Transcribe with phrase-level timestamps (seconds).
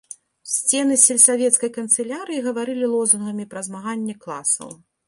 [0.53, 4.69] Сцены сельсавецкай канцылярыі гаварылі лозунгамі пра змаганне класаў.